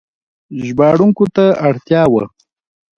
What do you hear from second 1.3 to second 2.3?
ته اړتیا وه.